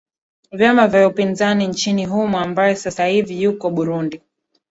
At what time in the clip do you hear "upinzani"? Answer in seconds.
1.07-1.67